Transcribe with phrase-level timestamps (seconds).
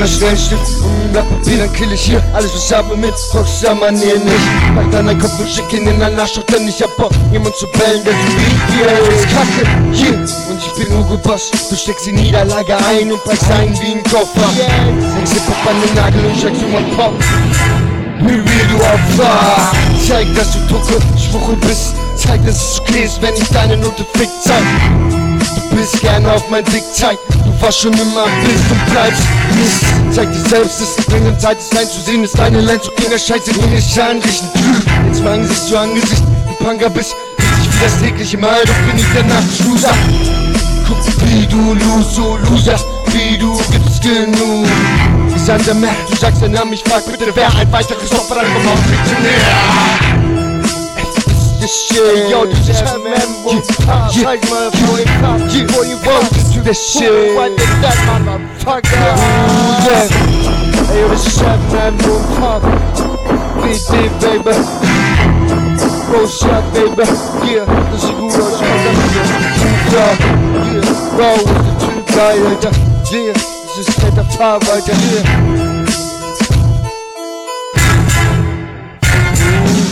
[0.00, 3.14] immer schnell Stift und Blatt Papier, dann kill ich hier alles, was ich habe mit.
[3.32, 4.74] Fragst ja man hier nicht.
[4.74, 7.66] Pack deinen Kopf und schick ihn in ein Arschloch, denn ich hab Bock, jemand zu
[7.66, 9.26] bellen, der so wie hier ist.
[9.28, 9.89] Kacke.
[11.18, 14.50] Boss, du steckst die Niederlage ein und packst ein wie ein Koffer.
[15.16, 17.14] Sechs Hip-Hop an den Nagel und steckst um ein Pop.
[18.20, 19.72] Wie will du Opfer?
[20.06, 21.94] Zeig, dass du Drucke, Schwuchel bist.
[22.16, 24.62] Zeig, dass es okay ist, wenn ich deine Note fick zeig.
[25.70, 27.18] Du bist gerne auf mein Dick zeig.
[27.30, 29.22] Du warst schon immer bist und bleibst
[29.56, 30.14] Mist.
[30.14, 33.18] Zeig dir selbst, es ist dringend Zeit, es einzusehen, ist deine Line zu gehen, der
[33.18, 34.48] Scheiße, den ich anrichten.
[35.06, 37.14] Jetzt mal Angesicht zu Angesicht, du Punker bist.
[37.38, 39.94] Richtig wie das tägliche Mal, doch bin ich der Nachtschluser.
[41.50, 44.66] Guck, wie du Loso, Loser, wie du gibst genug.
[45.34, 48.40] Ist an der Map, du sagst den Namen, ich frag bitte, wer ein weiteres Opfer
[48.40, 50.20] an komm auf, bitte näher.
[50.96, 53.62] Es ist das shit, yo, das ist MMO,
[54.22, 55.40] zeig mal, wo ich hab,
[55.74, 57.10] wo you want, das ist das shit.
[57.34, 58.96] What is that, motherfucker?
[59.86, 60.08] Yeah.
[60.92, 62.62] Ey, yo, das ist MMO, pop,
[63.62, 64.56] BD, baby.
[66.12, 67.08] Roll shot, baby,
[67.46, 68.60] yeah, das ist gut aus,
[69.92, 70.14] yeah,
[70.72, 72.72] yeah, roll with the two guy, yeah,
[74.14, 74.98] the power, yeah.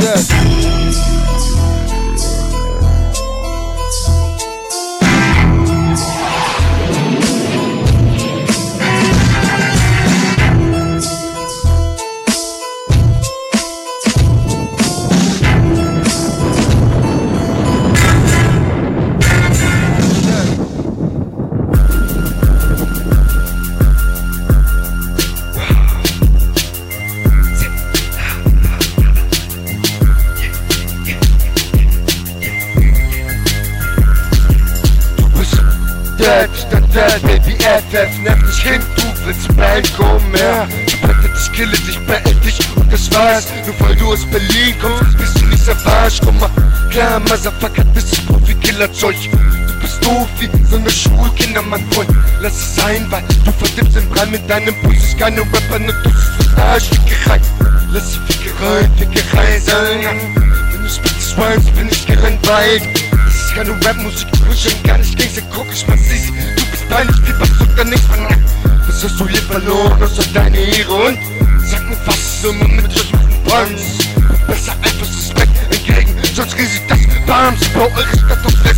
[0.00, 0.41] yeah.
[36.22, 40.68] Dead, dead, dead, Baby FF, nerv dich hin, du willst bald komm her.
[41.36, 43.48] Ich kille dich, beend dich und das war's.
[43.66, 46.20] Nur weil du aus Berlin kommst, bist du nicht Savage.
[46.24, 46.48] Komm mal,
[46.90, 52.10] klar, Motherfucker, bist du Profi-Killer-Zeug Du bist doof wie so eine Schulkinder, mein Freund.
[52.40, 55.92] Lass es sein, weil du verdippst den Brand mit deinem Bus Ist keine Rapper, ne
[56.04, 57.40] du bist Arschfickerei
[57.90, 60.32] Lass die Fickerei, Fickerei sein.
[60.70, 63.11] Wenn du spitzest Rhymes, bin ich gelangweilt Das
[63.52, 66.28] ist keine Rap-Musik, du bist schon gar nicht Gangster, guck ich mal, siehst.
[66.30, 68.26] Du bist peinlich, wie was sogar nichts von
[68.86, 70.92] Was hast du hier verloren, außer deine Ehre?
[70.92, 71.18] Und
[71.64, 74.08] Sag mir, was immer mit euch machen Panz
[74.46, 78.71] Besser einfach Suspekt entgegen, sonst riesig das Bams Bau eure Stadt auf